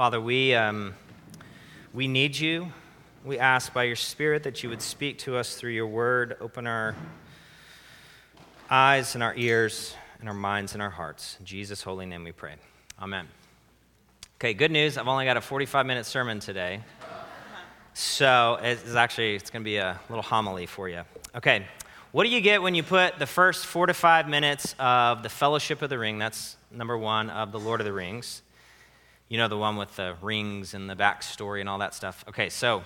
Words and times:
Father, 0.00 0.18
we, 0.18 0.54
um, 0.54 0.94
we 1.92 2.08
need 2.08 2.34
you. 2.34 2.72
We 3.22 3.38
ask 3.38 3.70
by 3.74 3.82
your 3.82 3.96
Spirit 3.96 4.44
that 4.44 4.62
you 4.62 4.70
would 4.70 4.80
speak 4.80 5.18
to 5.18 5.36
us 5.36 5.56
through 5.56 5.72
your 5.72 5.88
word, 5.88 6.38
open 6.40 6.66
our 6.66 6.94
eyes 8.70 9.14
and 9.14 9.22
our 9.22 9.34
ears 9.36 9.94
and 10.18 10.26
our 10.26 10.34
minds 10.34 10.72
and 10.72 10.80
our 10.80 10.88
hearts. 10.88 11.36
In 11.38 11.44
Jesus' 11.44 11.82
holy 11.82 12.06
name 12.06 12.24
we 12.24 12.32
pray. 12.32 12.54
Amen. 12.98 13.28
Okay, 14.36 14.54
good 14.54 14.70
news. 14.70 14.96
I've 14.96 15.06
only 15.06 15.26
got 15.26 15.36
a 15.36 15.42
45 15.42 15.84
minute 15.84 16.06
sermon 16.06 16.40
today. 16.40 16.80
So 17.92 18.58
it's 18.62 18.94
actually 18.94 19.34
it's 19.34 19.50
going 19.50 19.62
to 19.62 19.68
be 19.68 19.76
a 19.76 20.00
little 20.08 20.22
homily 20.22 20.64
for 20.64 20.88
you. 20.88 21.02
Okay, 21.36 21.66
what 22.12 22.24
do 22.24 22.30
you 22.30 22.40
get 22.40 22.62
when 22.62 22.74
you 22.74 22.82
put 22.82 23.18
the 23.18 23.26
first 23.26 23.66
four 23.66 23.84
to 23.84 23.92
five 23.92 24.26
minutes 24.26 24.74
of 24.78 25.22
the 25.22 25.28
Fellowship 25.28 25.82
of 25.82 25.90
the 25.90 25.98
Ring? 25.98 26.18
That's 26.18 26.56
number 26.70 26.96
one 26.96 27.28
of 27.28 27.52
the 27.52 27.60
Lord 27.60 27.82
of 27.82 27.84
the 27.84 27.92
Rings. 27.92 28.40
You 29.30 29.38
know 29.38 29.46
the 29.46 29.56
one 29.56 29.76
with 29.76 29.94
the 29.94 30.16
rings 30.20 30.74
and 30.74 30.90
the 30.90 30.96
backstory 30.96 31.60
and 31.60 31.68
all 31.68 31.78
that 31.78 31.94
stuff. 31.94 32.24
Okay, 32.28 32.50
so 32.50 32.82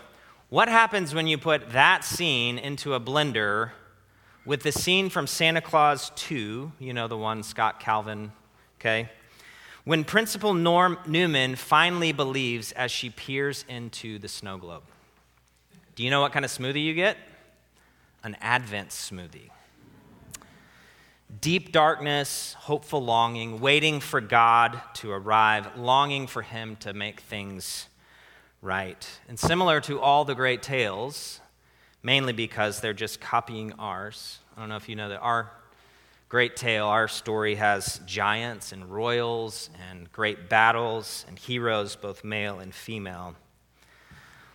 what 0.51 0.69
happens 0.69 1.15
when 1.15 1.27
you 1.27 1.39
put 1.39 1.71
that 1.71 2.05
scene 2.05 2.59
into 2.59 2.93
a 2.93 3.01
blender 3.01 3.71
with 4.45 4.63
the 4.63 4.71
scene 4.71 5.09
from 5.09 5.27
Santa 5.27 5.63
Clause 5.63 6.13
2? 6.17 6.71
You 6.79 6.93
know 6.93 7.09
the 7.09 7.17
one 7.17 7.43
Scott 7.43 7.81
Calvin. 7.81 8.31
Okay, 8.79 9.09
when 9.85 10.05
Principal 10.05 10.53
Norm 10.53 10.99
Newman 11.07 11.57
finally 11.57 12.13
believes 12.13 12.73
as 12.73 12.91
she 12.91 13.09
peers 13.09 13.65
into 13.67 14.19
the 14.19 14.29
snow 14.29 14.59
globe. 14.59 14.83
Do 15.95 16.05
you 16.05 16.11
know 16.11 16.21
what 16.21 16.33
kind 16.33 16.45
of 16.45 16.51
smoothie 16.51 16.85
you 16.85 16.93
get? 16.93 17.17
An 18.23 18.37
Advent 18.43 18.91
smoothie. 18.91 19.49
Deep 21.41 21.73
darkness, 21.73 22.55
hopeful 22.61 23.03
longing, 23.03 23.61
waiting 23.61 23.99
for 24.01 24.21
God 24.21 24.81
to 24.95 25.11
arrive, 25.11 25.77
longing 25.77 26.27
for 26.27 26.43
Him 26.43 26.77
to 26.77 26.93
make 26.93 27.21
things 27.21 27.89
right. 28.61 29.09
And 29.29 29.39
similar 29.39 29.81
to 29.83 30.01
all 30.01 30.25
the 30.25 30.35
great 30.35 30.63
tales, 30.63 31.41
mainly 32.03 32.33
because 32.33 32.81
they're 32.81 32.93
just 32.93 33.21
copying 33.21 33.73
ours. 33.79 34.39
I 34.57 34.61
don't 34.61 34.69
know 34.69 34.77
if 34.77 34.89
you 34.89 34.97
know 34.97 35.09
that 35.09 35.21
our 35.21 35.51
great 36.29 36.57
tale, 36.57 36.87
our 36.87 37.09
story 37.09 37.55
has 37.55 38.01
giants 38.07 38.73
and 38.73 38.91
royals 38.91 39.71
and 39.91 40.11
great 40.13 40.49
battles 40.49 41.25
and 41.27 41.39
heroes, 41.39 41.97
both 41.97 42.23
male 42.23 42.59
and 42.61 42.75
female. 42.75 43.35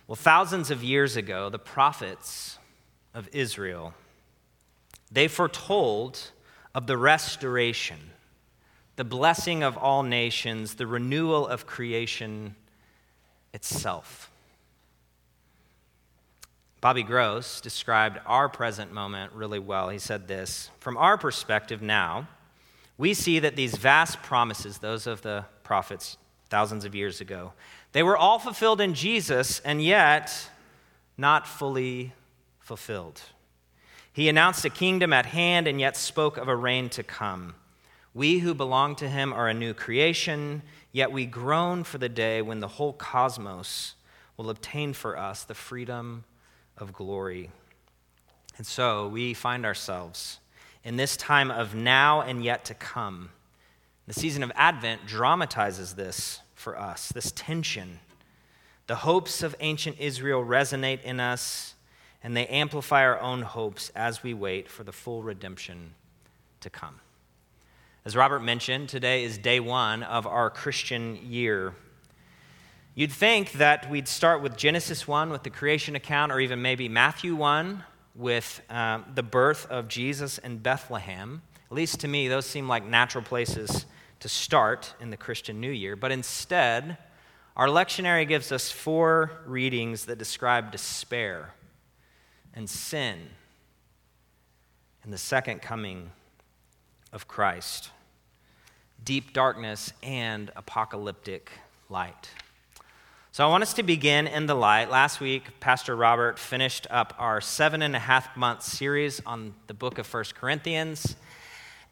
Well, 0.06 0.16
thousands 0.16 0.70
of 0.70 0.84
years 0.84 1.16
ago, 1.16 1.50
the 1.50 1.58
prophets 1.58 2.58
of 3.14 3.28
Israel, 3.32 3.94
they 5.10 5.26
foretold 5.26 6.30
of 6.74 6.86
the 6.86 6.96
restoration, 6.96 7.98
the 8.96 9.04
blessing 9.04 9.62
of 9.62 9.76
all 9.76 10.02
nations, 10.02 10.74
the 10.74 10.86
renewal 10.86 11.46
of 11.46 11.66
creation 11.66 12.54
itself. 13.52 14.30
Bobby 16.80 17.02
Gross 17.02 17.60
described 17.60 18.18
our 18.24 18.48
present 18.48 18.92
moment 18.92 19.32
really 19.32 19.58
well. 19.58 19.90
He 19.90 19.98
said 19.98 20.28
this 20.28 20.70
From 20.78 20.96
our 20.96 21.18
perspective 21.18 21.82
now, 21.82 22.28
we 22.96 23.14
see 23.14 23.38
that 23.38 23.56
these 23.56 23.76
vast 23.76 24.22
promises, 24.22 24.78
those 24.78 25.06
of 25.06 25.22
the 25.22 25.44
prophets 25.62 26.16
thousands 26.48 26.84
of 26.84 26.94
years 26.94 27.20
ago, 27.20 27.52
they 27.92 28.02
were 28.02 28.16
all 28.16 28.38
fulfilled 28.38 28.80
in 28.80 28.94
Jesus, 28.94 29.60
and 29.60 29.82
yet 29.82 30.50
not 31.18 31.46
fully 31.46 32.12
fulfilled. 32.60 33.20
He 34.12 34.28
announced 34.28 34.64
a 34.64 34.70
kingdom 34.70 35.12
at 35.12 35.26
hand 35.26 35.68
and 35.68 35.80
yet 35.80 35.96
spoke 35.96 36.36
of 36.36 36.48
a 36.48 36.56
reign 36.56 36.88
to 36.90 37.02
come. 37.02 37.54
We 38.12 38.40
who 38.40 38.54
belong 38.54 38.96
to 38.96 39.08
him 39.08 39.32
are 39.32 39.48
a 39.48 39.54
new 39.54 39.72
creation, 39.72 40.62
yet 40.90 41.12
we 41.12 41.26
groan 41.26 41.84
for 41.84 41.98
the 41.98 42.08
day 42.08 42.42
when 42.42 42.60
the 42.60 42.68
whole 42.68 42.92
cosmos 42.92 43.94
will 44.36 44.50
obtain 44.50 44.92
for 44.92 45.16
us 45.16 45.44
the 45.44 45.54
freedom 45.54 46.24
of 46.76 46.92
glory. 46.92 47.50
And 48.56 48.66
so 48.66 49.06
we 49.06 49.32
find 49.32 49.64
ourselves 49.64 50.38
in 50.82 50.96
this 50.96 51.16
time 51.16 51.50
of 51.50 51.74
now 51.74 52.20
and 52.20 52.42
yet 52.42 52.64
to 52.66 52.74
come. 52.74 53.30
The 54.06 54.14
season 54.14 54.42
of 54.42 54.50
Advent 54.56 55.06
dramatizes 55.06 55.94
this 55.94 56.40
for 56.54 56.76
us, 56.76 57.10
this 57.10 57.32
tension. 57.32 58.00
The 58.86 58.96
hopes 58.96 59.42
of 59.42 59.54
ancient 59.60 60.00
Israel 60.00 60.44
resonate 60.44 61.02
in 61.02 61.20
us, 61.20 61.74
and 62.22 62.36
they 62.36 62.46
amplify 62.46 63.02
our 63.02 63.18
own 63.20 63.42
hopes 63.42 63.90
as 63.94 64.22
we 64.22 64.34
wait 64.34 64.68
for 64.68 64.84
the 64.84 64.92
full 64.92 65.22
redemption 65.22 65.94
to 66.60 66.70
come. 66.70 67.00
As 68.04 68.16
Robert 68.16 68.40
mentioned, 68.40 68.88
today 68.88 69.24
is 69.24 69.38
day 69.38 69.60
one 69.60 70.02
of 70.02 70.26
our 70.26 70.50
Christian 70.50 71.18
year. 71.22 71.74
You'd 72.94 73.12
think 73.12 73.52
that 73.52 73.90
we'd 73.90 74.08
start 74.08 74.42
with 74.42 74.56
Genesis 74.56 75.06
1 75.06 75.30
with 75.30 75.42
the 75.42 75.50
creation 75.50 75.96
account, 75.96 76.32
or 76.32 76.40
even 76.40 76.60
maybe 76.60 76.88
Matthew 76.88 77.34
1 77.34 77.84
with 78.14 78.60
um, 78.68 79.04
the 79.14 79.22
birth 79.22 79.66
of 79.70 79.88
Jesus 79.88 80.38
in 80.38 80.58
Bethlehem. 80.58 81.42
At 81.70 81.76
least 81.76 82.00
to 82.00 82.08
me, 82.08 82.28
those 82.28 82.46
seem 82.46 82.68
like 82.68 82.84
natural 82.84 83.22
places 83.22 83.86
to 84.20 84.28
start 84.28 84.94
in 85.00 85.10
the 85.10 85.16
Christian 85.16 85.60
New 85.60 85.70
Year, 85.70 85.96
but 85.96 86.10
instead, 86.10 86.98
our 87.56 87.68
lectionary 87.68 88.26
gives 88.26 88.52
us 88.52 88.70
four 88.70 89.30
readings 89.46 90.06
that 90.06 90.18
describe 90.18 90.72
despair 90.72 91.54
and 92.54 92.68
sin 92.68 93.18
and 95.02 95.12
the 95.12 95.18
second 95.18 95.62
coming 95.62 96.10
of 97.12 97.26
Christ, 97.26 97.90
deep 99.04 99.32
darkness 99.32 99.92
and 100.02 100.50
apocalyptic 100.56 101.50
light. 101.88 102.30
So 103.32 103.46
I 103.46 103.50
want 103.50 103.62
us 103.62 103.74
to 103.74 103.82
begin 103.82 104.26
in 104.26 104.46
the 104.46 104.54
light. 104.54 104.90
Last 104.90 105.20
week, 105.20 105.60
Pastor 105.60 105.94
Robert 105.94 106.38
finished 106.38 106.86
up 106.90 107.14
our 107.18 107.40
seven 107.40 107.80
and 107.80 107.94
a 107.94 107.98
half 107.98 108.36
month 108.36 108.62
series 108.62 109.22
on 109.24 109.54
the 109.68 109.74
book 109.74 109.98
of 109.98 110.06
First 110.06 110.34
Corinthians. 110.34 111.16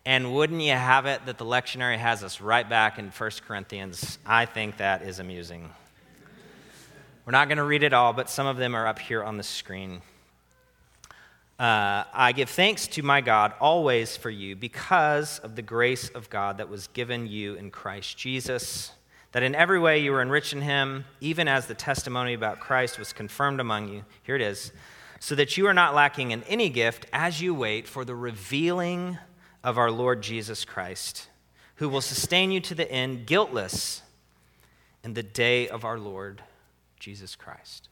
And 0.05 0.35
wouldn't 0.35 0.61
you 0.61 0.73
have 0.73 1.07
it 1.07 1.27
that 1.27 1.39
the 1.39 1.45
lectionary 1.45 1.97
has 1.97 2.25
us 2.25 2.41
right 2.41 2.69
back 2.69 2.99
in 2.99 3.11
1 3.11 3.31
Corinthians? 3.47 4.19
I 4.27 4.47
think 4.47 4.79
that 4.79 5.03
is 5.03 5.21
amusing. 5.21 5.71
We're 7.25 7.33
not 7.33 7.49
going 7.49 7.59
to 7.59 7.65
read 7.65 7.83
it 7.83 7.93
all, 7.93 8.13
but 8.13 8.31
some 8.31 8.47
of 8.47 8.57
them 8.57 8.75
are 8.75 8.87
up 8.87 8.99
here 8.99 9.23
on 9.23 9.37
the 9.37 9.43
screen. 9.43 10.01
Uh, 11.59 12.05
I 12.15 12.31
give 12.33 12.49
thanks 12.49 12.87
to 12.89 13.03
my 13.03 13.21
God 13.21 13.53
always 13.59 14.17
for 14.17 14.31
you 14.31 14.55
because 14.55 15.41
of 15.41 15.57
the 15.57 15.63
grace 15.63 16.09
of 16.11 16.31
God 16.31 16.59
that 16.59 16.69
was 16.69 16.87
given 16.89 17.27
you 17.27 17.55
in 17.55 17.73
Christ 17.73 18.17
Jesus, 18.17 18.93
that 19.33 19.43
in 19.43 19.57
every 19.57 19.81
way 19.81 19.99
you 19.99 20.13
were 20.13 20.23
enriched 20.23 20.53
in 20.53 20.63
him, 20.63 21.05
even 21.21 21.49
as 21.49 21.67
the 21.67 21.75
testimony 21.75 22.33
about 22.33 22.61
Christ 22.61 22.97
was 22.97 23.13
confirmed 23.13 23.59
among 23.59 23.89
you. 23.89 24.05
Here 24.23 24.37
it 24.37 24.43
is. 24.43 24.71
So 25.19 25.35
that 25.35 25.57
you 25.57 25.67
are 25.67 25.75
not 25.75 25.97
lacking 25.97 26.31
in 26.31 26.45
any 26.45 26.69
gift 26.69 27.07
as 27.13 27.43
you 27.43 27.53
wait 27.53 27.89
for 27.89 28.05
the 28.05 28.15
revealing 28.15 29.19
of 29.65 29.79
our 29.79 29.91
Lord 29.91 30.23
Jesus 30.23 30.65
Christ, 30.65 31.29
who 31.77 31.89
will 31.89 32.01
sustain 32.01 32.53
you 32.53 32.61
to 32.61 32.75
the 32.77 32.89
end, 32.89 33.27
guiltless, 33.27 34.03
in 35.03 35.15
the 35.15 35.25
day 35.25 35.69
of 35.69 35.85
our 35.85 35.99
Lord 35.99 36.43
Jesus 37.01 37.35
Christ. 37.35 37.89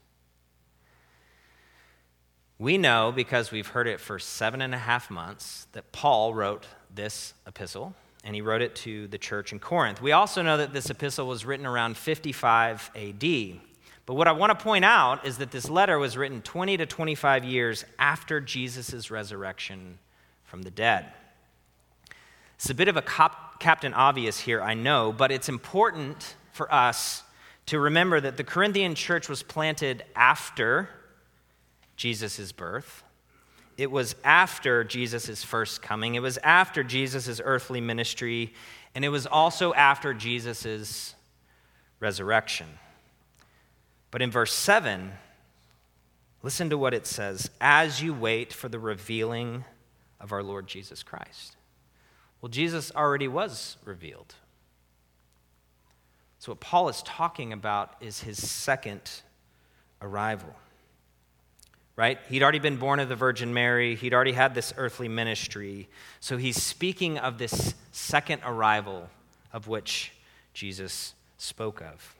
We 2.59 2.79
know, 2.79 3.13
because 3.15 3.51
we've 3.51 3.67
heard 3.67 3.87
it 3.87 4.01
for 4.01 4.19
seven 4.19 4.63
and 4.63 4.75
a 4.75 4.79
half 4.79 5.11
months, 5.11 5.67
that 5.73 5.93
Paul 5.93 6.33
wrote 6.33 6.67
this 6.95 7.35
epistle, 7.47 7.95
and 8.25 8.35
he 8.35 8.41
wrote 8.41 8.63
it 8.63 8.75
to 8.77 9.07
the 9.09 9.19
church 9.19 9.53
in 9.53 9.59
Corinth. 9.59 10.01
We 10.01 10.13
also 10.13 10.41
know 10.41 10.57
that 10.57 10.73
this 10.73 10.89
epistle 10.89 11.27
was 11.27 11.45
written 11.45 11.67
around 11.67 11.99
55 11.99 12.91
AD. 12.97 13.61
But 14.07 14.15
what 14.15 14.27
I 14.27 14.33
want 14.33 14.59
to 14.59 14.63
point 14.63 14.87
out 14.87 15.27
is 15.27 15.37
that 15.39 15.51
this 15.51 15.69
letter 15.69 15.99
was 15.99 16.17
written 16.17 16.41
20 16.41 16.79
to 16.79 16.87
25 16.87 17.45
years 17.45 17.85
after 17.99 18.41
Jesus' 18.41 19.11
resurrection 19.11 19.99
from 20.45 20.63
the 20.63 20.71
dead. 20.71 21.07
It's 22.55 22.71
a 22.71 22.75
bit 22.75 22.89
of 22.89 22.97
a 22.97 23.03
cop, 23.03 23.61
Captain 23.61 23.93
Obvious 23.93 24.41
here, 24.41 24.63
I 24.63 24.73
know, 24.73 25.13
but 25.13 25.31
it's 25.31 25.51
important 25.51 26.37
for 26.53 26.73
us 26.73 27.23
to 27.67 27.79
remember 27.79 28.19
that 28.19 28.39
the 28.39 28.45
Corinthian 28.45 28.95
church 28.95 29.29
was 29.29 29.43
planted 29.43 30.05
after 30.15 30.89
Jesus' 32.07 32.53
birth. 32.53 33.03
It 33.77 33.91
was 33.91 34.15
after 34.23 34.85
Jesus' 34.85 35.43
first 35.43 35.83
coming. 35.83 36.15
It 36.15 36.23
was 36.23 36.39
after 36.39 36.85
Jesus' 36.85 37.41
earthly 37.43 37.81
ministry. 37.81 38.55
And 38.95 39.05
it 39.05 39.09
was 39.09 39.27
also 39.27 39.75
after 39.75 40.15
Jesus' 40.15 41.17
resurrection. 41.99 42.69
But 44.13 44.23
in 44.23 44.31
verse 44.31 44.53
7, 44.53 45.11
listen 46.45 46.71
to 46.71 46.79
what 46.79 46.95
it 46.95 47.09
says 47.09 47.51
as 47.61 48.01
you 48.01 48.15
wait 48.15 48.53
for 48.53 48.69
the 48.69 48.79
revealing 48.79 49.65
of 50.21 50.31
our 50.31 50.45
Lord 50.45 50.69
Jesus 50.69 51.03
Christ. 51.03 51.57
Well, 52.41 52.51
Jesus 52.51 52.93
already 52.95 53.27
was 53.27 53.79
revealed. 53.85 54.37
So, 56.39 56.53
what 56.53 56.61
Paul 56.61 56.89
is 56.89 57.03
talking 57.03 57.53
about 57.53 57.97
is 58.01 58.21
his 58.21 58.49
second 58.49 59.11
arrival. 60.01 60.55
Right? 61.97 62.19
He'd 62.29 62.43
already 62.43 62.59
been 62.59 62.77
born 62.77 63.01
of 63.01 63.09
the 63.09 63.17
Virgin 63.17 63.55
Mary, 63.55 63.95
he'd 63.97 64.13
already 64.13 64.33
had 64.33 64.55
this 64.55 64.75
earthly 64.77 65.09
ministry. 65.09 65.89
So, 66.21 66.37
he's 66.37 66.63
speaking 66.63 67.19
of 67.19 67.39
this 67.39 67.75
second 67.91 68.43
arrival 68.45 69.09
of 69.53 69.67
which 69.67 70.13
Jesus 70.53 71.15
spoke 71.39 71.81
of. 71.81 72.15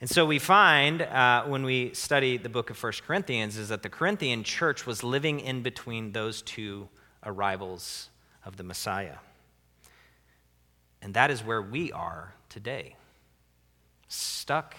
And 0.00 0.10
so 0.10 0.26
we 0.26 0.38
find 0.38 1.00
uh, 1.00 1.44
when 1.44 1.64
we 1.64 1.94
study 1.94 2.36
the 2.36 2.50
book 2.50 2.68
of 2.68 2.82
1 2.82 2.92
Corinthians 3.06 3.56
is 3.56 3.70
that 3.70 3.82
the 3.82 3.88
Corinthian 3.88 4.44
church 4.44 4.84
was 4.84 5.02
living 5.02 5.40
in 5.40 5.62
between 5.62 6.12
those 6.12 6.42
two 6.42 6.88
arrivals 7.24 8.10
of 8.44 8.58
the 8.58 8.64
Messiah. 8.64 9.16
And 11.00 11.14
that 11.14 11.30
is 11.30 11.42
where 11.42 11.62
we 11.62 11.90
are 11.92 12.34
today, 12.48 12.96
stuck 14.08 14.76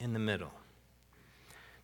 in 0.00 0.12
the 0.12 0.18
middle. 0.18 0.50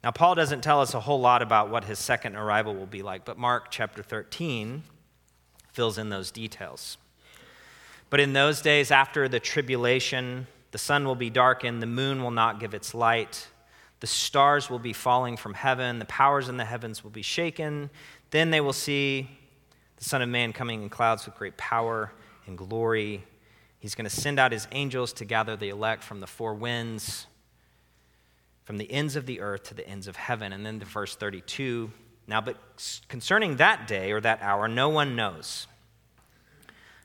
Now, 0.03 0.11
Paul 0.11 0.35
doesn't 0.35 0.63
tell 0.63 0.81
us 0.81 0.95
a 0.95 1.01
whole 1.01 1.21
lot 1.21 1.43
about 1.43 1.71
what 1.71 1.85
his 1.85 1.99
second 1.99 2.35
arrival 2.35 2.75
will 2.75 2.87
be 2.87 3.03
like, 3.03 3.25
but 3.25 3.37
Mark 3.37 3.71
chapter 3.71 4.03
13 4.03 4.83
fills 5.73 5.99
in 5.99 6.09
those 6.09 6.31
details. 6.31 6.97
But 8.09 8.21
in 8.21 8.33
those 8.33 8.63
days 8.63 8.91
after 8.91 9.29
the 9.29 9.39
tribulation, 9.39 10.47
the 10.73 10.79
sun 10.79 11.05
will 11.05 11.15
be 11.15 11.31
darkened, 11.31 11.83
the 11.83 11.87
moon 11.87 12.23
will 12.23 12.31
not 12.31 12.61
give 12.61 12.73
its 12.73 12.95
light, 12.95 13.49
the 14.01 14.07
stars 14.07 14.71
will 14.71 14.79
be 14.79 14.95
falling 14.95 15.37
from 15.37 15.53
heaven, 15.53 15.99
the 15.99 16.07
powers 16.07 16.49
in 16.49 16.57
the 16.57 16.65
heavens 16.65 17.05
will 17.05 17.11
be 17.11 17.23
shaken. 17.23 17.91
Then 18.31 18.51
they 18.51 18.61
will 18.61 18.73
see 18.73 19.29
the 19.97 20.05
Son 20.05 20.23
of 20.23 20.29
Man 20.29 20.55
coming 20.55 20.83
in 20.83 20.89
clouds 20.89 21.27
with 21.27 21.35
great 21.35 21.57
power 21.59 22.11
and 22.47 22.57
glory. 22.57 23.25
He's 23.79 23.95
going 23.95 24.09
to 24.09 24.15
send 24.15 24.39
out 24.39 24.53
his 24.53 24.67
angels 24.73 25.13
to 25.15 25.27
gather 25.27 25.57
the 25.57 25.69
elect 25.69 26.03
from 26.03 26.21
the 26.21 26.27
four 26.27 26.55
winds, 26.55 27.27
from 28.71 28.79
the 28.79 28.93
ends 28.93 29.17
of 29.17 29.27
the 29.27 29.41
earth 29.41 29.65
to 29.65 29.75
the 29.75 29.85
ends 29.89 30.07
of 30.07 30.15
heaven. 30.15 30.53
And 30.53 30.65
then 30.65 30.79
to 30.79 30.87
verse 30.87 31.17
32 31.17 31.91
Now, 32.29 32.41
but 32.41 32.57
concerning 33.09 33.57
that 33.57 33.89
day 33.89 34.13
or 34.13 34.21
that 34.21 34.41
hour, 34.43 34.69
no 34.69 34.89
one 34.89 35.17
knows, 35.17 35.67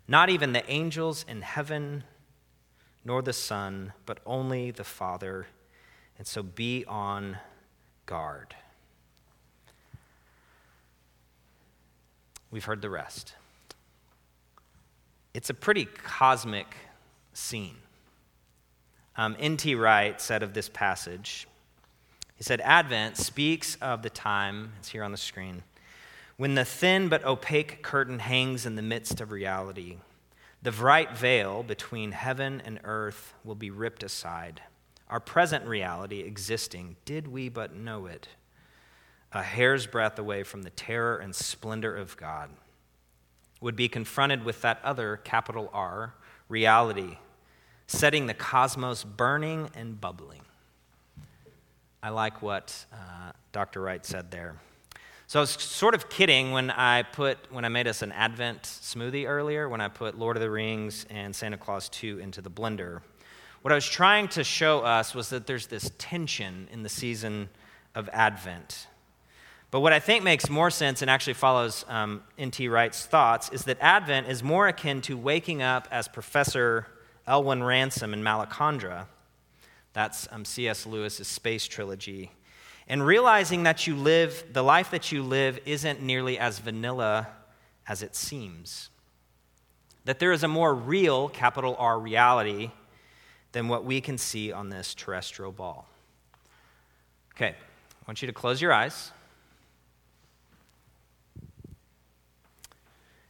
not 0.07 0.29
even 0.29 0.53
the 0.53 0.63
angels 0.69 1.25
in 1.27 1.41
heaven 1.41 2.03
nor 3.03 3.23
the 3.23 3.33
Son, 3.33 3.93
but 4.05 4.19
only 4.27 4.69
the 4.69 4.83
Father. 4.83 5.47
And 6.19 6.27
so 6.27 6.43
be 6.43 6.85
on 6.87 7.39
guard. 8.05 8.53
We've 12.51 12.65
heard 12.65 12.83
the 12.83 12.91
rest. 12.91 13.33
It's 15.33 15.49
a 15.49 15.55
pretty 15.55 15.85
cosmic 15.85 16.75
scene. 17.33 17.77
Um, 19.17 19.35
N.T. 19.39 19.73
Wright 19.73 20.21
said 20.21 20.43
of 20.43 20.53
this 20.53 20.69
passage, 20.69 21.47
he 22.35 22.43
said, 22.43 22.61
Advent 22.61 23.17
speaks 23.17 23.75
of 23.81 24.01
the 24.01 24.09
time, 24.09 24.73
it's 24.79 24.89
here 24.89 25.03
on 25.03 25.11
the 25.11 25.17
screen, 25.17 25.63
when 26.37 26.55
the 26.55 26.65
thin 26.65 27.07
but 27.07 27.23
opaque 27.23 27.81
curtain 27.81 28.19
hangs 28.19 28.65
in 28.65 28.75
the 28.75 28.81
midst 28.81 29.21
of 29.21 29.31
reality 29.31 29.97
the 30.65 30.71
bright 30.71 31.15
veil 31.15 31.61
between 31.61 32.11
heaven 32.11 32.59
and 32.65 32.79
earth 32.85 33.35
will 33.43 33.53
be 33.53 33.69
ripped 33.69 34.01
aside. 34.01 34.61
Our 35.11 35.19
present 35.19 35.63
reality 35.67 36.21
existing, 36.21 36.95
did 37.05 37.27
we 37.27 37.49
but 37.49 37.75
know 37.75 38.07
it, 38.07 38.29
a 39.31 39.43
hair's 39.43 39.85
breadth 39.85 40.17
away 40.17 40.41
from 40.41 40.63
the 40.63 40.71
terror 40.71 41.17
and 41.17 41.35
splendor 41.35 41.95
of 41.95 42.17
God, 42.17 42.49
would 43.61 43.75
be 43.75 43.87
confronted 43.87 44.43
with 44.43 44.63
that 44.63 44.79
other 44.83 45.17
capital 45.17 45.69
R 45.71 46.15
reality, 46.49 47.19
setting 47.85 48.25
the 48.25 48.33
cosmos 48.33 49.03
burning 49.03 49.69
and 49.75 50.01
bubbling. 50.01 50.41
I 52.05 52.09
like 52.09 52.43
what 52.43 52.85
uh, 52.93 53.31
Dr. 53.51 53.81
Wright 53.81 54.05
said 54.05 54.29
there. 54.29 54.57
So 55.25 55.39
I 55.39 55.41
was 55.41 55.49
sort 55.49 55.95
of 55.95 56.07
kidding 56.07 56.51
when 56.51 56.69
I 56.69 57.01
put 57.01 57.39
when 57.51 57.65
I 57.65 57.69
made 57.69 57.87
us 57.87 58.03
an 58.03 58.11
Advent 58.11 58.61
smoothie 58.61 59.27
earlier, 59.27 59.67
when 59.67 59.81
I 59.81 59.87
put 59.87 60.15
Lord 60.15 60.37
of 60.37 60.41
the 60.41 60.51
Rings 60.51 61.07
and 61.09 61.35
Santa 61.35 61.57
Clause 61.57 61.89
2 61.89 62.19
into 62.19 62.43
the 62.43 62.51
blender. 62.51 63.01
What 63.63 63.71
I 63.71 63.75
was 63.75 63.87
trying 63.87 64.27
to 64.27 64.43
show 64.43 64.81
us 64.81 65.15
was 65.15 65.29
that 65.29 65.47
there's 65.47 65.65
this 65.65 65.89
tension 65.97 66.67
in 66.71 66.83
the 66.83 66.89
season 66.89 67.49
of 67.95 68.07
Advent. 68.13 68.85
But 69.71 69.79
what 69.79 69.91
I 69.91 69.99
think 69.99 70.23
makes 70.23 70.47
more 70.47 70.69
sense 70.69 71.01
and 71.01 71.09
actually 71.09 71.33
follows 71.33 71.85
um, 71.87 72.21
N.T. 72.37 72.67
Wright's 72.67 73.03
thoughts 73.07 73.49
is 73.49 73.63
that 73.63 73.79
Advent 73.81 74.29
is 74.29 74.43
more 74.43 74.67
akin 74.67 75.01
to 75.01 75.17
waking 75.17 75.63
up 75.63 75.87
as 75.89 76.07
Professor 76.07 76.85
Elwin 77.27 77.63
Ransom 77.63 78.13
in 78.13 78.21
Malacandra. 78.21 79.07
That's 79.95 80.27
um, 80.29 80.43
C.S. 80.43 80.85
Lewis's 80.85 81.29
space 81.29 81.65
trilogy 81.69 82.29
and 82.89 83.03
realizing 83.03 83.63
that 83.63 83.87
you 83.87 83.95
live, 83.95 84.43
the 84.51 84.61
life 84.61 84.91
that 84.91 85.09
you 85.09 85.23
live 85.23 85.57
isn't 85.65 86.01
nearly 86.01 86.37
as 86.37 86.59
vanilla 86.59 87.29
as 87.87 88.03
it 88.03 88.13
seems. 88.13 88.89
That 90.03 90.19
there 90.19 90.33
is 90.33 90.43
a 90.43 90.49
more 90.49 90.75
real, 90.75 91.29
capital 91.29 91.77
R, 91.79 91.97
reality 91.97 92.71
than 93.53 93.69
what 93.69 93.85
we 93.85 94.01
can 94.01 94.17
see 94.17 94.51
on 94.51 94.67
this 94.67 94.93
terrestrial 94.93 95.53
ball. 95.53 95.87
Okay, 97.33 97.55
I 97.55 98.03
want 98.05 98.21
you 98.21 98.27
to 98.27 98.33
close 98.33 98.61
your 98.61 98.73
eyes. 98.73 99.13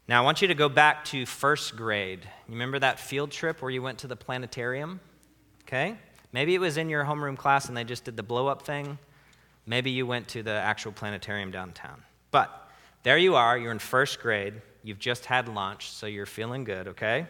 Now, 0.08 0.20
I 0.24 0.26
want 0.26 0.42
you 0.42 0.48
to 0.48 0.56
go 0.56 0.68
back 0.68 1.06
to 1.06 1.28
first 1.28 1.76
grade. 1.76 2.22
You 2.48 2.54
remember 2.54 2.80
that 2.80 3.00
field 3.00 3.30
trip 3.30 3.62
where 3.62 3.70
you 3.70 3.84
went 3.84 4.00
to 4.00 4.08
the 4.08 4.16
planetarium? 4.16 5.00
Okay? 5.64 5.96
Maybe 6.32 6.56
it 6.56 6.60
was 6.60 6.78
in 6.78 6.90
your 6.90 7.06
homeroom 7.06 7.38
class 7.38 7.68
and 7.68 7.78
they 7.78 7.84
just 7.84 8.04
did 8.04 8.18
the 8.18 8.24
blow 8.24 8.48
up 8.48 8.64
thing. 8.64 8.98
Maybe 9.66 9.92
you 9.92 10.06
went 10.06 10.28
to 10.30 10.44
the 10.44 10.52
actual 10.52 10.92
planetarium 10.92 11.52
downtown. 11.52 12.04
But 12.32 12.70
there 13.04 13.18
you 13.18 13.36
are, 13.36 13.58
you're 13.58 13.72
in 13.72 13.80
first 13.80 14.20
grade, 14.20 14.54
you've 14.84 15.00
just 15.00 15.26
had 15.26 15.48
lunch, 15.48 15.90
so 15.90 16.08
you're 16.08 16.26
feeling 16.26 16.64
good, 16.64 16.90
okay? 16.90 17.28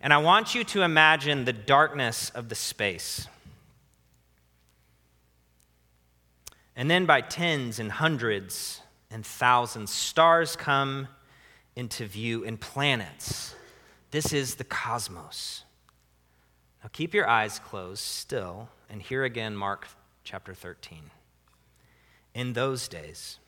And 0.00 0.12
I 0.12 0.18
want 0.18 0.54
you 0.54 0.64
to 0.64 0.82
imagine 0.82 1.44
the 1.44 1.52
darkness 1.52 2.30
of 2.30 2.48
the 2.48 2.54
space. 2.54 3.26
And 6.76 6.90
then 6.90 7.04
by 7.04 7.20
tens 7.20 7.78
and 7.78 7.92
hundreds 7.92 8.80
and 9.10 9.26
thousands, 9.26 9.90
stars 9.90 10.56
come 10.56 11.08
into 11.76 12.06
view 12.06 12.44
and 12.44 12.60
planets. 12.60 13.54
This 14.10 14.32
is 14.32 14.54
the 14.54 14.64
cosmos. 14.64 15.64
Now 16.82 16.90
keep 16.92 17.12
your 17.12 17.28
eyes 17.28 17.58
closed 17.58 18.02
still 18.02 18.68
and 18.88 19.02
hear 19.02 19.24
again 19.24 19.54
Mark 19.56 19.88
chapter 20.24 20.54
13 20.54 21.10
in 22.34 22.52
those 22.52 22.88
days. 22.88 23.38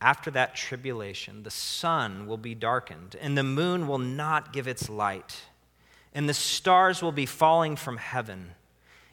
After 0.00 0.30
that 0.32 0.54
tribulation, 0.54 1.42
the 1.42 1.50
sun 1.50 2.26
will 2.26 2.36
be 2.36 2.54
darkened, 2.54 3.16
and 3.20 3.36
the 3.36 3.42
moon 3.42 3.86
will 3.86 3.98
not 3.98 4.52
give 4.52 4.68
its 4.68 4.90
light, 4.90 5.42
and 6.12 6.28
the 6.28 6.34
stars 6.34 7.02
will 7.02 7.12
be 7.12 7.24
falling 7.24 7.76
from 7.76 7.96
heaven, 7.96 8.52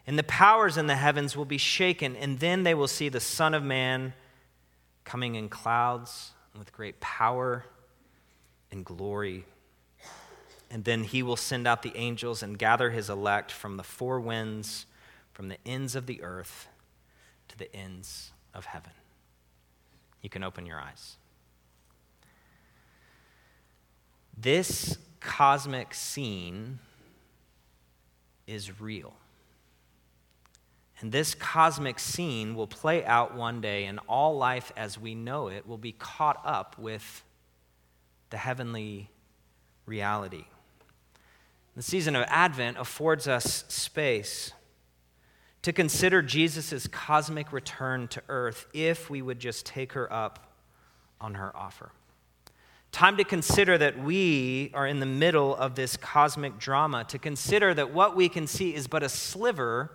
and 0.06 0.18
the 0.18 0.24
powers 0.24 0.76
in 0.76 0.86
the 0.86 0.96
heavens 0.96 1.36
will 1.36 1.46
be 1.46 1.56
shaken, 1.56 2.14
and 2.16 2.38
then 2.38 2.64
they 2.64 2.74
will 2.74 2.88
see 2.88 3.08
the 3.08 3.20
Son 3.20 3.54
of 3.54 3.62
Man 3.62 4.12
coming 5.04 5.36
in 5.36 5.48
clouds 5.48 6.32
with 6.58 6.72
great 6.72 7.00
power 7.00 7.64
and 8.70 8.84
glory. 8.84 9.46
And 10.74 10.82
then 10.82 11.04
he 11.04 11.22
will 11.22 11.36
send 11.36 11.68
out 11.68 11.82
the 11.82 11.96
angels 11.96 12.42
and 12.42 12.58
gather 12.58 12.90
his 12.90 13.08
elect 13.08 13.52
from 13.52 13.76
the 13.76 13.84
four 13.84 14.18
winds, 14.18 14.86
from 15.32 15.46
the 15.46 15.56
ends 15.64 15.94
of 15.94 16.06
the 16.06 16.20
earth 16.20 16.66
to 17.46 17.56
the 17.56 17.72
ends 17.72 18.32
of 18.52 18.64
heaven. 18.64 18.90
You 20.20 20.28
can 20.28 20.42
open 20.42 20.66
your 20.66 20.80
eyes. 20.80 21.16
This 24.36 24.98
cosmic 25.20 25.94
scene 25.94 26.80
is 28.48 28.80
real. 28.80 29.14
And 31.00 31.12
this 31.12 31.36
cosmic 31.36 32.00
scene 32.00 32.56
will 32.56 32.66
play 32.66 33.04
out 33.04 33.36
one 33.36 33.60
day, 33.60 33.84
and 33.84 34.00
all 34.08 34.36
life 34.36 34.72
as 34.76 34.98
we 34.98 35.14
know 35.14 35.46
it 35.46 35.68
will 35.68 35.78
be 35.78 35.92
caught 35.92 36.40
up 36.44 36.76
with 36.80 37.22
the 38.30 38.38
heavenly 38.38 39.08
reality. 39.86 40.46
The 41.76 41.82
season 41.82 42.14
of 42.14 42.24
Advent 42.28 42.78
affords 42.78 43.26
us 43.26 43.64
space 43.68 44.52
to 45.62 45.72
consider 45.72 46.22
Jesus' 46.22 46.86
cosmic 46.86 47.52
return 47.52 48.06
to 48.08 48.22
earth 48.28 48.66
if 48.72 49.10
we 49.10 49.22
would 49.22 49.40
just 49.40 49.66
take 49.66 49.94
her 49.94 50.12
up 50.12 50.52
on 51.20 51.34
her 51.34 51.56
offer. 51.56 51.90
Time 52.92 53.16
to 53.16 53.24
consider 53.24 53.76
that 53.78 53.98
we 53.98 54.70
are 54.72 54.86
in 54.86 55.00
the 55.00 55.06
middle 55.06 55.56
of 55.56 55.74
this 55.74 55.96
cosmic 55.96 56.58
drama, 56.58 57.02
to 57.04 57.18
consider 57.18 57.74
that 57.74 57.92
what 57.92 58.14
we 58.14 58.28
can 58.28 58.46
see 58.46 58.72
is 58.72 58.86
but 58.86 59.02
a 59.02 59.08
sliver 59.08 59.90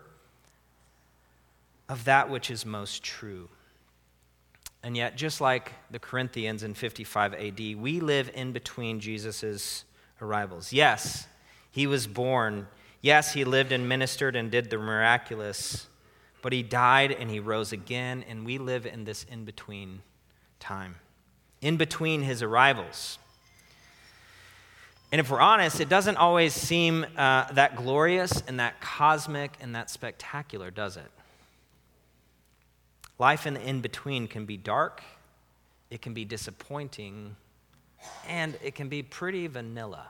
of 1.87 2.03
that 2.03 2.29
which 2.29 2.51
is 2.51 2.65
most 2.65 3.03
true. 3.03 3.47
And 4.83 4.97
yet, 4.97 5.15
just 5.15 5.39
like 5.39 5.71
the 5.91 5.99
Corinthians 5.99 6.63
in 6.63 6.73
55 6.73 7.33
AD, 7.35 7.59
we 7.77 7.99
live 8.01 8.31
in 8.33 8.51
between 8.51 8.99
Jesus' 8.99 9.85
arrivals. 10.21 10.73
Yes, 10.73 11.27
he 11.71 11.87
was 11.87 12.07
born 12.07 12.67
Yes, 13.01 13.33
he 13.33 13.45
lived 13.45 13.71
and 13.71 13.87
ministered 13.87 14.35
and 14.35 14.51
did 14.51 14.69
the 14.69 14.77
miraculous, 14.77 15.87
but 16.41 16.51
he 16.51 16.63
died 16.63 17.11
and 17.11 17.29
he 17.29 17.39
rose 17.39 17.71
again, 17.71 18.25
and 18.27 18.45
we 18.45 18.57
live 18.57 18.85
in 18.85 19.05
this 19.05 19.23
in 19.23 19.45
between 19.45 20.01
time, 20.59 20.95
in 21.61 21.77
between 21.77 22.23
his 22.23 22.43
arrivals. 22.43 23.17
And 25.11 25.19
if 25.19 25.31
we're 25.31 25.39
honest, 25.39 25.79
it 25.79 25.89
doesn't 25.89 26.17
always 26.17 26.53
seem 26.53 27.05
uh, 27.17 27.51
that 27.53 27.77
glorious 27.77 28.43
and 28.47 28.59
that 28.59 28.79
cosmic 28.81 29.53
and 29.61 29.73
that 29.75 29.89
spectacular, 29.89 30.69
does 30.69 30.97
it? 30.97 31.09
Life 33.17 33.47
in 33.47 33.53
the 33.53 33.61
in 33.61 33.81
between 33.81 34.27
can 34.27 34.45
be 34.45 34.57
dark, 34.57 35.01
it 35.89 36.01
can 36.01 36.13
be 36.13 36.25
disappointing, 36.25 37.37
and 38.27 38.57
it 38.61 38.75
can 38.75 38.89
be 38.89 39.01
pretty 39.01 39.47
vanilla. 39.47 40.09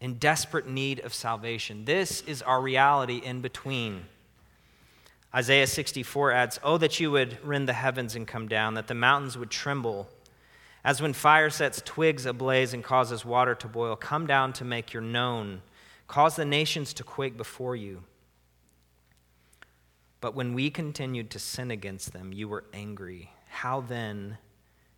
in 0.00 0.14
desperate 0.14 0.68
need 0.68 1.00
of 1.00 1.14
salvation. 1.14 1.84
This 1.84 2.20
is 2.22 2.42
our 2.42 2.60
reality 2.60 3.16
in 3.16 3.40
between. 3.40 4.04
Isaiah 5.34 5.66
64 5.66 6.32
adds, 6.32 6.60
Oh, 6.62 6.78
that 6.78 7.00
you 7.00 7.10
would 7.10 7.38
rend 7.44 7.68
the 7.68 7.72
heavens 7.72 8.14
and 8.14 8.26
come 8.26 8.48
down, 8.48 8.74
that 8.74 8.86
the 8.86 8.94
mountains 8.94 9.36
would 9.36 9.50
tremble 9.50 10.08
as 10.86 11.02
when 11.02 11.12
fire 11.12 11.50
sets 11.50 11.82
twigs 11.84 12.26
ablaze 12.26 12.72
and 12.72 12.84
causes 12.84 13.24
water 13.24 13.56
to 13.56 13.66
boil, 13.66 13.96
come 13.96 14.24
down 14.24 14.52
to 14.52 14.64
make 14.64 14.92
your 14.92 15.02
known. 15.02 15.62
Cause 16.06 16.36
the 16.36 16.44
nations 16.44 16.94
to 16.94 17.02
quake 17.02 17.36
before 17.36 17.74
you. 17.74 18.04
But 20.20 20.36
when 20.36 20.54
we 20.54 20.70
continued 20.70 21.28
to 21.30 21.40
sin 21.40 21.72
against 21.72 22.12
them, 22.12 22.32
you 22.32 22.46
were 22.46 22.62
angry. 22.72 23.32
How 23.48 23.80
then 23.80 24.38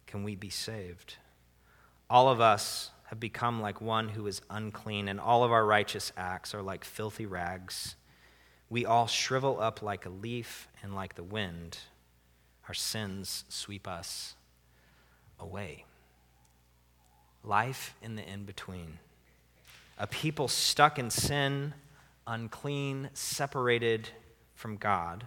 can 0.06 0.24
we 0.24 0.36
be 0.36 0.50
saved? 0.50 1.14
All 2.10 2.28
of 2.28 2.38
us 2.38 2.90
have 3.08 3.18
become 3.18 3.60
like 3.60 3.80
one 3.80 4.10
who 4.10 4.26
is 4.26 4.42
unclean, 4.50 5.08
and 5.08 5.18
all 5.18 5.42
of 5.42 5.50
our 5.50 5.64
righteous 5.64 6.12
acts 6.14 6.54
are 6.54 6.60
like 6.60 6.84
filthy 6.84 7.24
rags. 7.24 7.96
We 8.68 8.84
all 8.84 9.06
shrivel 9.06 9.58
up 9.58 9.80
like 9.80 10.04
a 10.04 10.10
leaf, 10.10 10.68
and 10.82 10.94
like 10.94 11.14
the 11.14 11.22
wind, 11.22 11.78
our 12.68 12.74
sins 12.74 13.44
sweep 13.48 13.88
us 13.88 14.34
away. 15.40 15.86
Life 17.42 17.94
in 18.02 18.14
the 18.14 18.28
in 18.30 18.44
between. 18.44 18.98
A 19.96 20.06
people 20.06 20.46
stuck 20.46 20.98
in 20.98 21.08
sin, 21.08 21.72
unclean, 22.26 23.08
separated 23.14 24.10
from 24.54 24.76
God. 24.76 25.26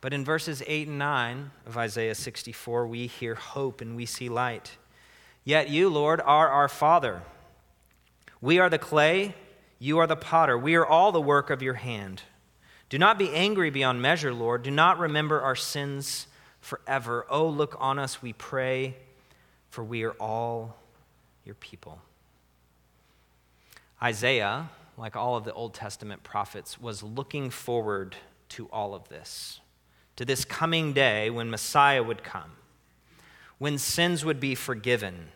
But 0.00 0.12
in 0.12 0.24
verses 0.24 0.62
8 0.64 0.86
and 0.86 0.98
9 0.98 1.50
of 1.66 1.76
Isaiah 1.76 2.14
64, 2.14 2.86
we 2.86 3.08
hear 3.08 3.34
hope 3.34 3.80
and 3.80 3.96
we 3.96 4.06
see 4.06 4.28
light. 4.28 4.76
Yet 5.44 5.68
you, 5.68 5.88
Lord, 5.88 6.20
are 6.20 6.48
our 6.48 6.68
Father. 6.68 7.22
We 8.40 8.58
are 8.58 8.70
the 8.70 8.78
clay, 8.78 9.34
you 9.78 9.98
are 9.98 10.06
the 10.06 10.16
potter. 10.16 10.58
We 10.58 10.74
are 10.74 10.86
all 10.86 11.12
the 11.12 11.20
work 11.20 11.50
of 11.50 11.62
your 11.62 11.74
hand. 11.74 12.22
Do 12.88 12.98
not 12.98 13.18
be 13.18 13.30
angry 13.30 13.70
beyond 13.70 14.02
measure, 14.02 14.34
Lord. 14.34 14.62
Do 14.62 14.70
not 14.70 14.98
remember 14.98 15.40
our 15.40 15.56
sins 15.56 16.26
forever. 16.60 17.26
Oh, 17.30 17.48
look 17.48 17.76
on 17.78 17.98
us, 17.98 18.20
we 18.20 18.32
pray 18.32 18.96
for 19.70 19.84
we 19.84 20.02
are 20.02 20.12
all 20.12 20.76
your 21.44 21.54
people. 21.54 22.00
Isaiah, 24.02 24.68
like 24.98 25.16
all 25.16 25.36
of 25.36 25.44
the 25.44 25.52
Old 25.52 25.74
Testament 25.74 26.22
prophets, 26.22 26.80
was 26.80 27.02
looking 27.02 27.50
forward 27.50 28.16
to 28.50 28.68
all 28.72 28.94
of 28.94 29.08
this, 29.08 29.60
to 30.16 30.24
this 30.24 30.44
coming 30.44 30.92
day 30.92 31.30
when 31.30 31.48
Messiah 31.50 32.02
would 32.02 32.24
come, 32.24 32.52
when 33.60 33.76
sins 33.76 34.24
would 34.24 34.40
be 34.40 34.54
forgiven. 34.54 35.28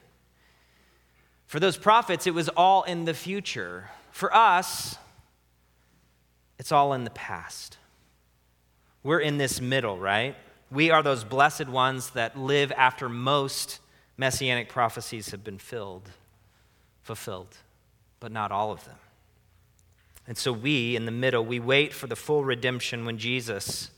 For 1.47 1.61
those 1.61 1.77
prophets, 1.77 2.27
it 2.27 2.33
was 2.33 2.49
all 2.49 2.83
in 2.85 3.05
the 3.05 3.13
future. 3.13 3.91
For 4.11 4.35
us, 4.35 4.97
it's 6.59 6.73
all 6.73 6.95
in 6.95 7.05
the 7.05 7.11
past. 7.11 7.77
We're 9.03 9.21
in 9.21 9.37
this 9.37 9.61
middle, 9.61 9.99
right? 9.99 10.35
We 10.71 10.91
are 10.91 11.03
those 11.03 11.23
blessed 11.23 11.69
ones 11.69 12.11
that 12.11 12.39
live 12.39 12.73
after 12.73 13.11
most 13.11 13.79
messianic 14.17 14.71
prophecies 14.71 15.31
have 15.31 15.45
been 15.45 15.59
filled, 15.59 16.09
fulfilled, 17.03 17.59
but 18.21 18.33
not 18.33 18.51
all 18.51 18.73
of 18.73 18.83
them. 18.87 18.97
And 20.27 20.39
so 20.39 20.51
we, 20.51 20.97
in 20.97 21.05
the 21.05 21.13
middle, 21.13 21.45
we 21.45 21.61
wait 21.61 21.93
for 21.93 22.07
the 22.07 22.17
full 22.17 22.43
redemption 22.43 23.05
when 23.05 23.19
Jesus 23.19 23.91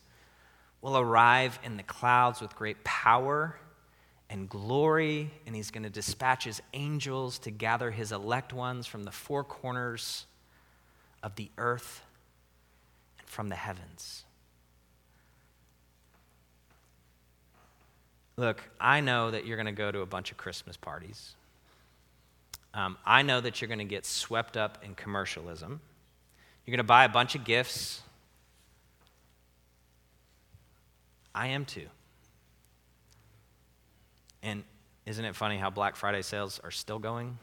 will 0.83 0.99
arrive 0.99 1.61
in 1.63 1.77
the 1.77 1.85
clouds 1.85 2.41
with 2.41 2.57
great 2.57 2.83
power 2.83 3.61
and 4.29 4.49
glory, 4.49 5.31
and 5.47 5.55
he's 5.55 5.71
going 5.71 5.85
to 5.85 5.91
dispatch 5.91 6.45
his 6.45 6.61
angels 6.75 7.39
to 7.41 7.51
gather 7.51 7.91
his 7.91 8.13
elect 8.13 8.53
ones 8.53 8.87
from 8.87 9.05
the 9.05 9.13
four 9.13 9.45
corners 9.45 10.27
of 11.23 11.37
the 11.37 11.51
earth 11.59 12.03
and 13.19 13.29
from 13.29 13.49
the 13.49 13.55
heavens. 13.55 14.25
Look, 18.37 18.63
I 18.81 19.01
know 19.01 19.31
that 19.31 19.47
you're 19.47 19.57
going 19.57 19.67
to 19.67 19.73
go 19.73 19.91
to 19.91 20.01
a 20.01 20.07
bunch 20.07 20.31
of 20.31 20.37
Christmas 20.37 20.77
parties. 20.77 21.35
Um, 22.75 22.99
I 23.07 23.23
know 23.23 23.41
that 23.41 23.61
you're 23.61 23.69
going 23.69 23.79
to 23.79 23.85
get 23.85 24.05
swept 24.05 24.57
up 24.57 24.85
in 24.85 24.95
commercialism. 24.95 25.81
You're 26.67 26.73
going 26.73 26.85
to 26.85 26.85
buy 26.85 27.05
a 27.05 27.09
bunch 27.09 27.35
of 27.35 27.45
gifts. 27.45 28.03
I 31.35 31.49
am 31.49 31.65
too. 31.65 31.87
And 34.47 34.63
isn't 35.07 35.25
it 35.25 35.35
funny 35.35 35.59
how 35.59 35.71
Black 35.71 35.97
Friday 35.97 36.23
sales 36.23 36.61
are 36.63 36.71
still 36.71 37.01
going? 37.01 37.37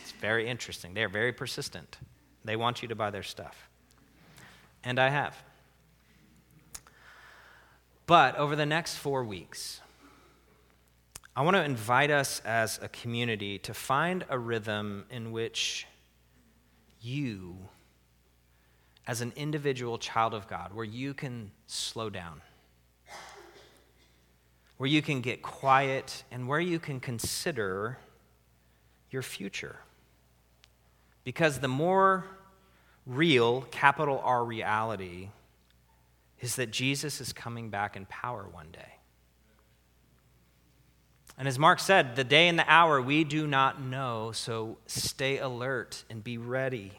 It's 0.00 0.12
very 0.12 0.48
interesting. 0.48 0.94
They're 0.94 1.10
very 1.10 1.32
persistent. 1.32 1.98
They 2.46 2.56
want 2.56 2.80
you 2.80 2.88
to 2.88 2.94
buy 2.94 3.10
their 3.10 3.22
stuff. 3.22 3.68
And 4.82 4.98
I 4.98 5.10
have. 5.10 5.36
But 8.06 8.36
over 8.36 8.56
the 8.56 8.64
next 8.64 8.96
four 8.96 9.22
weeks, 9.22 9.82
I 11.36 11.42
want 11.42 11.56
to 11.56 11.62
invite 11.62 12.10
us 12.10 12.40
as 12.46 12.80
a 12.82 12.88
community 12.88 13.58
to 13.58 13.74
find 13.74 14.24
a 14.30 14.38
rhythm 14.38 15.04
in 15.10 15.32
which 15.32 15.86
you, 17.02 17.68
as 19.06 19.20
an 19.20 19.34
individual 19.36 19.98
child 19.98 20.32
of 20.32 20.48
God, 20.48 20.72
where 20.72 20.86
you 20.86 21.12
can 21.12 21.50
slow 21.66 22.08
down, 22.08 22.40
where 24.80 24.88
you 24.88 25.02
can 25.02 25.20
get 25.20 25.42
quiet, 25.42 26.24
and 26.30 26.48
where 26.48 26.58
you 26.58 26.78
can 26.78 27.00
consider 27.00 27.98
your 29.10 29.20
future. 29.20 29.76
Because 31.22 31.58
the 31.58 31.68
more 31.68 32.24
real, 33.04 33.60
capital 33.70 34.22
R 34.24 34.42
reality, 34.42 35.28
is 36.40 36.56
that 36.56 36.70
Jesus 36.70 37.20
is 37.20 37.30
coming 37.30 37.68
back 37.68 37.94
in 37.94 38.06
power 38.06 38.48
one 38.50 38.68
day. 38.72 38.94
And 41.36 41.46
as 41.46 41.58
Mark 41.58 41.78
said, 41.78 42.16
the 42.16 42.24
day 42.24 42.48
and 42.48 42.58
the 42.58 42.64
hour 42.66 43.02
we 43.02 43.22
do 43.22 43.46
not 43.46 43.82
know, 43.82 44.32
so 44.32 44.78
stay 44.86 45.36
alert 45.36 46.04
and 46.08 46.24
be 46.24 46.38
ready. 46.38 46.92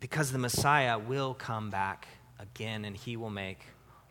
Because 0.00 0.32
the 0.32 0.38
Messiah 0.38 0.98
will 0.98 1.32
come 1.32 1.70
back 1.70 2.08
again 2.38 2.84
and 2.84 2.94
he 2.94 3.16
will 3.16 3.30
make 3.30 3.60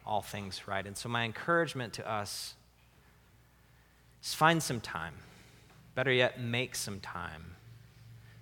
all 0.06 0.22
things 0.22 0.68
right. 0.68 0.86
And 0.86 0.98
so, 0.98 1.10
my 1.10 1.24
encouragement 1.26 1.94
to 1.94 2.10
us 2.10 2.56
is 4.24 4.34
find 4.34 4.62
some 4.62 4.82
time. 4.82 5.16
Better 5.96 6.12
yet, 6.12 6.40
make 6.40 6.76
some 6.76 7.00
time. 7.00 7.56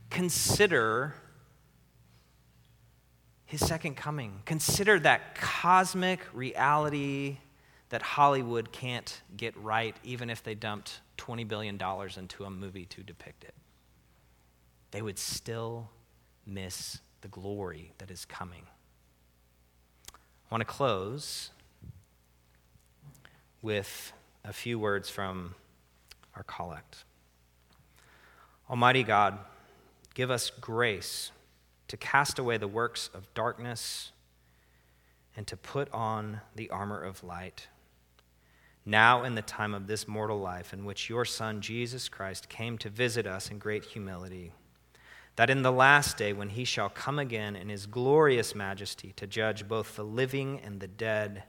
Consider 0.10 1.16
his 3.46 3.60
second 3.60 3.96
coming. 3.96 4.42
Consider 4.46 5.00
that 5.00 5.36
cosmic 5.36 6.22
reality 6.34 7.38
that 7.90 8.02
Hollywood 8.02 8.72
can't 8.72 9.22
get 9.36 9.56
right, 9.58 9.96
even 10.04 10.30
if 10.30 10.42
they 10.42 10.56
dumped 10.56 11.02
$20 11.18 11.46
billion 11.46 11.78
into 12.18 12.46
a 12.46 12.50
movie 12.50 12.86
to 12.86 13.04
depict 13.04 13.44
it. 13.44 13.54
They 14.92 15.02
would 15.02 15.20
still 15.20 15.90
miss 16.46 17.00
the 17.20 17.28
glory 17.28 17.92
that 17.98 18.10
is 18.10 18.24
coming. 18.24 18.64
I 20.52 20.56
want 20.56 20.68
to 20.68 20.74
close 20.74 21.50
with 23.62 24.12
a 24.44 24.52
few 24.52 24.78
words 24.78 25.10
from 25.10 25.56
our 26.36 26.44
collect. 26.44 27.06
Almighty 28.70 29.04
God, 29.04 29.38
give 30.14 30.30
us 30.30 30.50
grace 30.50 31.32
to 31.88 31.96
cast 31.96 32.38
away 32.38 32.58
the 32.58 32.68
works 32.68 33.10
of 33.14 33.34
darkness 33.34 34.12
and 35.38 35.48
to 35.48 35.56
put 35.56 35.90
on 35.94 36.42
the 36.54 36.70
armor 36.70 37.02
of 37.02 37.24
light 37.24 37.70
now 38.86 39.24
in 39.24 39.36
the 39.36 39.42
time 39.42 39.74
of 39.74 39.88
this 39.88 40.06
mortal 40.06 40.40
life 40.40 40.74
in 40.74 40.84
which 40.84 41.10
your 41.10 41.24
Son, 41.24 41.62
Jesus 41.62 42.10
Christ, 42.10 42.50
came 42.50 42.78
to 42.80 42.90
visit 42.90 43.26
us 43.26 43.50
in 43.50 43.58
great 43.58 43.86
humility, 43.86 44.52
that 45.36 45.50
in 45.50 45.62
the 45.62 45.72
last 45.72 46.18
day, 46.18 46.34
when 46.34 46.50
he 46.50 46.66
shall 46.66 46.90
come 46.90 47.18
again 47.18 47.56
in 47.56 47.70
his 47.70 47.86
glorious 47.86 48.54
majesty 48.54 49.14
to 49.16 49.26
judge 49.26 49.68
both 49.68 49.96
the 49.96 50.04
living 50.04 50.60
and 50.64 50.80
the 50.80 50.88
dead, 50.88 51.44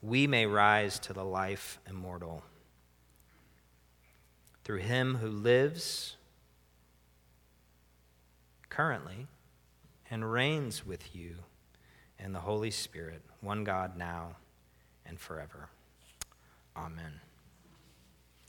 we 0.00 0.26
may 0.26 0.46
rise 0.46 0.98
to 1.00 1.12
the 1.12 1.24
life 1.24 1.78
immortal. 1.88 2.42
Through 4.64 4.78
him 4.78 5.16
who 5.16 5.28
lives 5.28 6.16
currently 8.68 9.26
and 10.10 10.30
reigns 10.30 10.86
with 10.86 11.14
you 11.14 11.36
in 12.18 12.32
the 12.32 12.40
Holy 12.40 12.70
Spirit, 12.70 13.22
one 13.40 13.64
God 13.64 13.96
now 13.96 14.36
and 15.04 15.18
forever. 15.18 15.68
Amen. 16.76 17.20